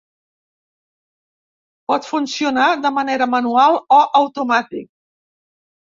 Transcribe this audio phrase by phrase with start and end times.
[1.93, 4.87] Pot funcionar de manera manual o automàtic.